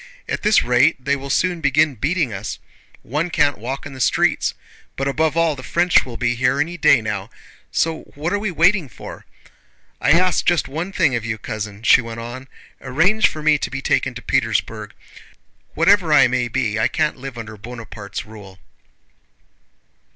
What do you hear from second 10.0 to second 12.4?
I ask just one thing of you, cousin," she went